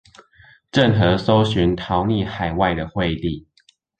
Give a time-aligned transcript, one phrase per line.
[0.71, 3.45] 鄭和搜尋逃匿海外的惠帝